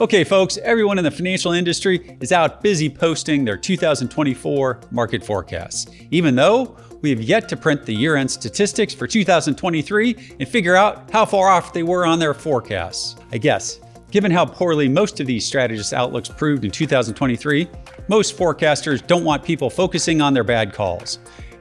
[0.00, 5.86] Okay, folks, everyone in the financial industry is out busy posting their 2024 market forecasts,
[6.10, 10.74] even though we have yet to print the year end statistics for 2023 and figure
[10.74, 13.16] out how far off they were on their forecasts.
[13.32, 17.68] I guess, given how poorly most of these strategists' outlooks proved in 2023,
[18.08, 21.18] most forecasters don't want people focusing on their bad calls.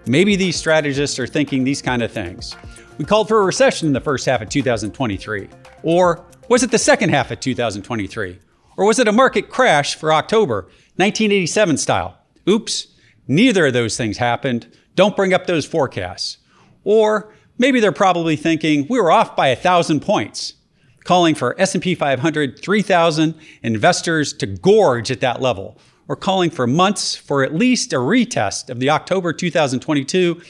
[0.08, 2.56] Maybe these strategists are thinking these kind of things.
[2.98, 5.50] We called for a recession in the first half of 2023.
[5.84, 8.38] Or was it the second half of 2023?
[8.76, 10.64] Or was it a market crash for October,
[10.98, 12.18] 1987 style?
[12.46, 12.88] Oops,
[13.26, 14.68] neither of those things happened.
[14.94, 16.40] Don't bring up those forecasts.
[16.84, 20.56] Or maybe they're probably thinking we were off by a thousand points,
[21.06, 23.34] calling for S&P 500 3000
[23.64, 25.78] investors to gorge at that level,
[26.10, 30.42] or calling for months for at least a retest of the October 2022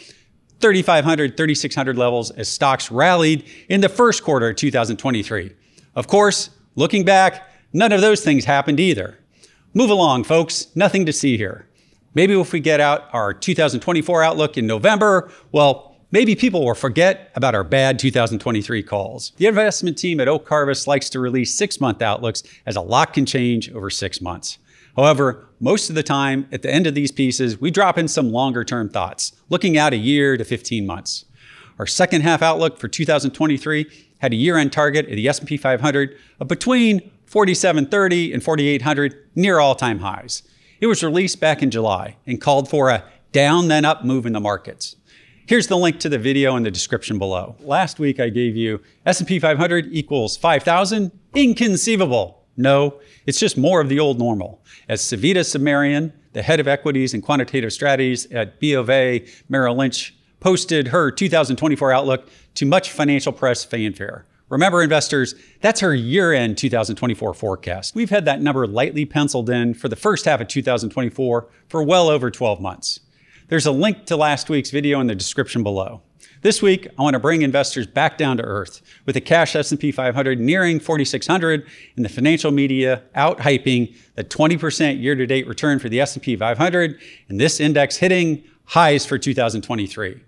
[0.62, 5.52] 3,500, 3,600 levels as stocks rallied in the first quarter of 2023.
[5.96, 9.18] Of course, looking back, none of those things happened either.
[9.74, 10.68] Move along, folks.
[10.76, 11.68] Nothing to see here.
[12.14, 17.32] Maybe if we get out our 2024 outlook in November, well, maybe people will forget
[17.36, 19.32] about our bad 2023 calls.
[19.38, 23.14] The investment team at Oak Harvest likes to release six month outlooks as a lot
[23.14, 24.58] can change over six months.
[24.98, 28.32] However, most of the time, at the end of these pieces, we drop in some
[28.32, 31.26] longer term thoughts, looking out a year to 15 months.
[31.80, 33.90] Our second half outlook for 2023
[34.22, 40.00] had a year-end target at the S&P 500 of between 4730 and 4800, near all-time
[40.00, 40.44] highs.
[40.80, 44.34] It was released back in July and called for a down then up move in
[44.34, 44.96] the markets.
[45.48, 47.56] Here's the link to the video in the description below.
[47.62, 52.46] Last week I gave you S&P 500 equals 5000, inconceivable.
[52.58, 54.64] No, it's just more of the old normal.
[54.88, 60.90] As Savita Subramanian, the head of equities and quantitative strategies at BofA Merrill Lynch, posted
[60.90, 64.26] her 2024 outlook to much financial press fanfare.
[64.50, 67.96] Remember, investors, that's her year end 2024 forecast.
[67.96, 72.10] We've had that number lightly penciled in for the first half of 2024 for well
[72.10, 73.00] over 12 months.
[73.48, 76.02] There's a link to last week's video in the description below.
[76.42, 79.92] This week, I want to bring investors back down to earth with the cash S&P
[79.92, 86.02] 500 nearing 4600 and the financial media out hyping the 20% year-to-date return for the
[86.02, 87.00] S&P 500
[87.30, 90.20] and this index hitting highs for 2023.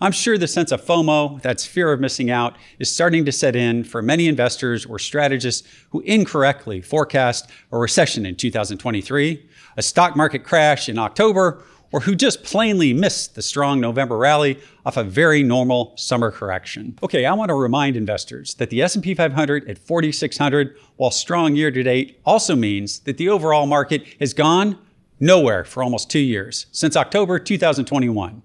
[0.00, 3.56] I'm sure the sense of FOMO, that's fear of missing out, is starting to set
[3.56, 10.14] in for many investors or strategists who incorrectly forecast a recession in 2023, a stock
[10.14, 15.02] market crash in October, or who just plainly missed the strong November rally off a
[15.02, 16.96] very normal summer correction.
[17.02, 21.70] Okay, I want to remind investors that the S&P 500 at 4600 while strong year
[21.70, 24.78] to date also means that the overall market has gone
[25.18, 28.42] nowhere for almost 2 years, since October 2021.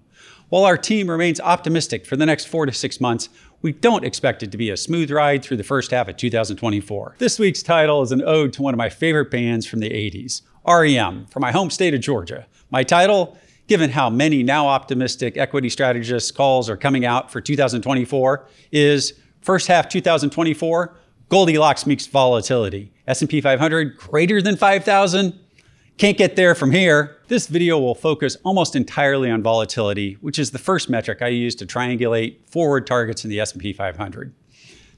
[0.50, 3.28] While our team remains optimistic for the next 4 to 6 months,
[3.62, 7.16] we don't expect it to be a smooth ride through the first half of 2024.
[7.18, 10.42] This week's title is an ode to one of my favorite bands from the 80s,
[10.66, 12.46] REM, from my home state of Georgia.
[12.70, 13.38] My title,
[13.68, 19.66] given how many now optimistic equity strategists calls are coming out for 2024, is first
[19.66, 20.94] half 2024,
[21.30, 22.92] Goldilocks meets volatility.
[23.08, 25.40] S&P 500 greater than 5,000?
[25.96, 27.18] Can't get there from here.
[27.28, 31.54] This video will focus almost entirely on volatility, which is the first metric I use
[31.56, 34.34] to triangulate forward targets in the S&P 500.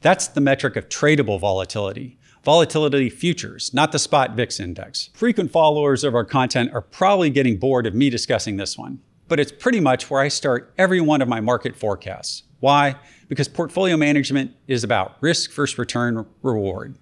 [0.01, 5.11] That's the metric of tradable volatility volatility futures, not the spot VIX index.
[5.15, 9.41] Frequent followers of our content are probably getting bored of me discussing this one, but
[9.41, 12.45] it's pretty much where I start every one of my market forecasts.
[12.61, 12.95] Why?
[13.29, 16.97] Because portfolio management is about risk versus return reward.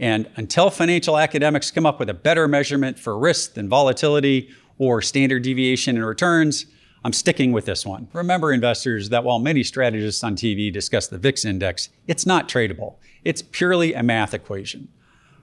[0.00, 5.02] And until financial academics come up with a better measurement for risk than volatility or
[5.02, 6.64] standard deviation in returns,
[7.04, 8.08] I'm sticking with this one.
[8.14, 12.96] Remember, investors, that while many strategists on TV discuss the VIX index, it's not tradable.
[13.24, 14.88] It's purely a math equation.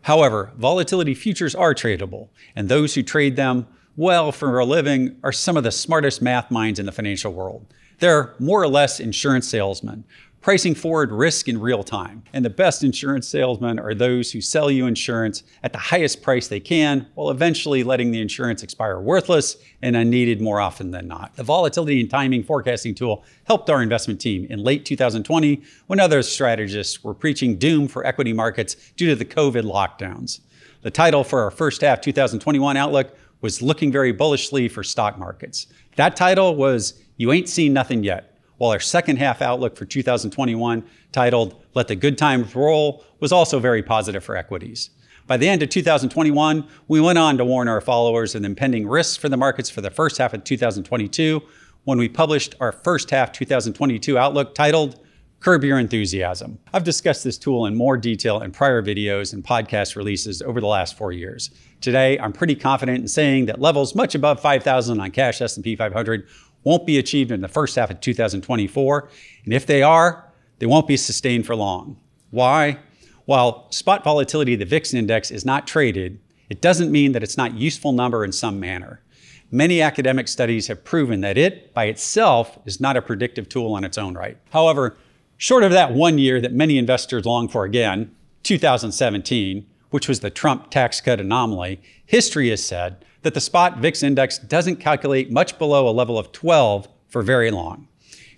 [0.02, 5.32] However, volatility futures are tradable, and those who trade them well for a living are
[5.32, 7.66] some of the smartest math minds in the financial world.
[8.00, 10.04] They're more or less insurance salesmen
[10.48, 12.24] pricing forward risk in real time.
[12.32, 16.48] And the best insurance salesmen are those who sell you insurance at the highest price
[16.48, 21.36] they can while eventually letting the insurance expire worthless and unneeded more often than not.
[21.36, 26.22] The volatility and timing forecasting tool helped our investment team in late 2020 when other
[26.22, 30.40] strategists were preaching doom for equity markets due to the COVID lockdowns.
[30.82, 35.68] The title for our first half 2021 outlook was Looking Very Bullishly for Stock Markets.
[35.98, 40.84] That title was You Ain't Seen Nothing Yet while our second half outlook for 2021,
[41.12, 44.92] titled Let the Good Times Roll, was also very positive for equities.
[45.26, 49.18] By the end of 2021, we went on to warn our followers of impending risks
[49.18, 51.42] for the markets for the first half of 2022
[51.84, 55.00] when we published our first half 2022 outlook titled
[55.40, 56.58] curb your enthusiasm.
[56.74, 60.68] I've discussed this tool in more detail in prior videos and podcast releases over the
[60.68, 61.52] last 4 years.
[61.80, 66.28] Today, I'm pretty confident in saying that levels much above 5,000 on cash S&P 500
[66.68, 69.10] won't be achieved in the first half of 2024,
[69.46, 70.30] and if they are,
[70.60, 71.98] they won't be sustained for long.
[72.30, 72.80] Why?
[73.24, 76.20] While spot volatility of the VIX index is not traded,
[76.50, 79.02] it doesn't mean that it's not useful number in some manner.
[79.50, 83.86] Many academic studies have proven that it, by itself, is not a predictive tool on
[83.86, 84.38] its own right.
[84.52, 84.98] However,
[85.38, 90.30] short of that one year that many investors long for again, 2017, which was the
[90.30, 95.58] Trump tax cut anomaly, history has said that the spot VIX index doesn't calculate much
[95.58, 97.88] below a level of 12 for very long.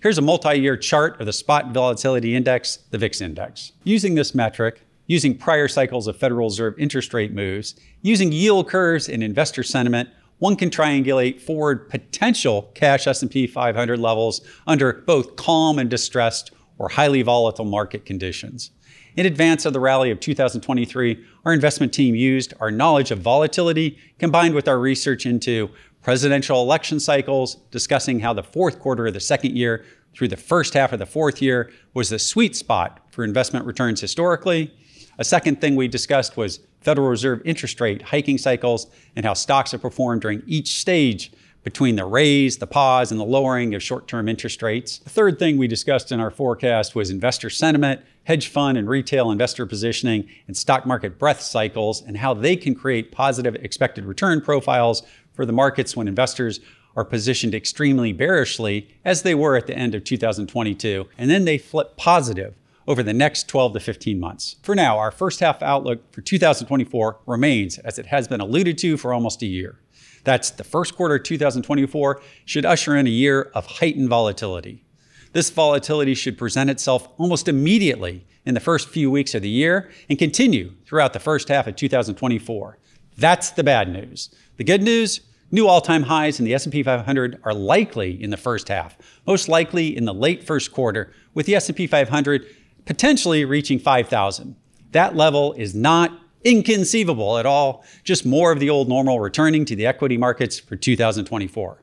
[0.02, 3.72] Here's a multi year chart of the spot volatility index, the VIX index.
[3.84, 9.08] Using this metric, using prior cycles of Federal Reserve interest rate moves, using yield curves
[9.08, 10.08] and investor sentiment,
[10.38, 16.88] one can triangulate forward potential cash S&P 500 levels under both calm and distressed or
[16.88, 18.70] highly volatile market conditions.
[19.16, 23.98] In advance of the rally of 2023, our investment team used our knowledge of volatility
[24.18, 25.70] combined with our research into
[26.02, 29.84] presidential election cycles, discussing how the fourth quarter of the second year
[30.14, 34.00] through the first half of the fourth year was the sweet spot for investment returns
[34.00, 34.72] historically.
[35.18, 38.86] A second thing we discussed was Federal Reserve interest rate hiking cycles
[39.16, 43.24] and how stocks have performed during each stage between the raise, the pause, and the
[43.24, 44.98] lowering of short term interest rates.
[44.98, 49.30] The third thing we discussed in our forecast was investor sentiment, hedge fund and retail
[49.30, 54.40] investor positioning, and stock market breadth cycles, and how they can create positive expected return
[54.40, 55.02] profiles
[55.32, 56.60] for the markets when investors
[56.96, 61.56] are positioned extremely bearishly, as they were at the end of 2022, and then they
[61.56, 62.54] flip positive
[62.88, 64.56] over the next 12 to 15 months.
[64.62, 68.96] For now, our first half outlook for 2024 remains as it has been alluded to
[68.96, 69.78] for almost a year.
[70.24, 74.84] That's the first quarter of 2024 should usher in a year of heightened volatility.
[75.32, 79.90] This volatility should present itself almost immediately in the first few weeks of the year
[80.08, 82.78] and continue throughout the first half of 2024.
[83.16, 84.34] That's the bad news.
[84.56, 85.20] The good news,
[85.50, 88.96] new all-time highs in the S&P 500 are likely in the first half,
[89.26, 92.46] most likely in the late first quarter, with the S&P 500
[92.86, 94.56] potentially reaching 5,000.
[94.92, 99.76] That level is not inconceivable at all, just more of the old normal returning to
[99.76, 101.82] the equity markets for 2024.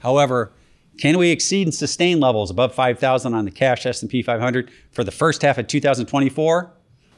[0.00, 0.52] However,
[0.98, 5.10] can we exceed and sustain levels above 5,000 on the cash S&P 500 for the
[5.10, 6.70] first half of 2024?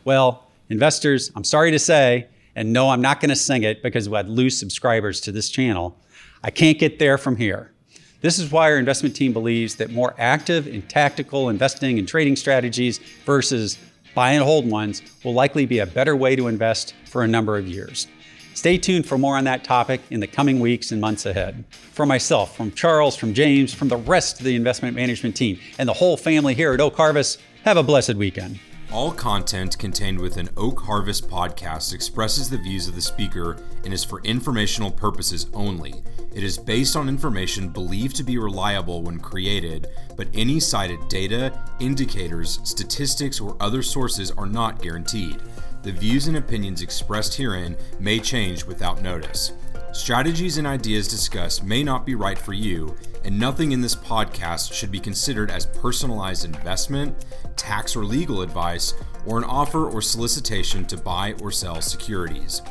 [0.05, 4.09] Well, investors, I'm sorry to say, and no, I'm not going to sing it because
[4.09, 5.99] had lose subscribers to this channel.
[6.45, 7.73] I can't get there from here.
[8.21, 12.37] This is why our investment team believes that more active and tactical investing and trading
[12.37, 13.79] strategies versus
[14.15, 17.57] buy and hold ones will likely be a better way to invest for a number
[17.57, 18.07] of years.
[18.55, 21.65] Stay tuned for more on that topic in the coming weeks and months ahead.
[21.93, 25.89] For myself, from Charles, from James, from the rest of the investment management team, and
[25.89, 28.59] the whole family here at Oak Harvest, have a blessed weekend.
[28.93, 33.57] All content contained within Oak Harvest podcast expresses the views of the speaker
[33.87, 35.95] and is for informational purposes only.
[36.35, 41.59] It is based on information believed to be reliable when created, but any cited data,
[41.81, 45.41] indicators, statistics, or other sources are not guaranteed.
[45.85, 49.53] The views and opinions expressed herein may change without notice.
[49.93, 54.73] Strategies and ideas discussed may not be right for you, and nothing in this podcast
[54.73, 58.95] should be considered as personalized investment, tax or legal advice,
[59.27, 62.63] or an offer or solicitation to buy or sell securities.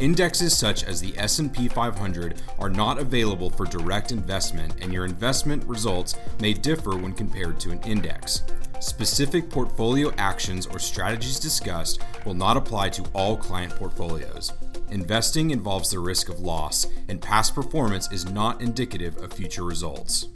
[0.00, 5.62] Indexes such as the S&P 500 are not available for direct investment and your investment
[5.66, 8.42] results may differ when compared to an index.
[8.80, 14.52] Specific portfolio actions or strategies discussed will not apply to all client portfolios.
[14.94, 20.28] Investing involves the risk of loss, and past performance is not indicative of future results.